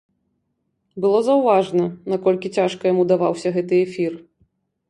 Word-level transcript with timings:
Было 1.03 1.19
заўважна, 1.27 1.85
наколькі 2.13 2.53
цяжка 2.57 2.83
яму 2.93 3.03
даваўся 3.13 3.47
гэты 3.59 3.83
эфір. 3.85 4.21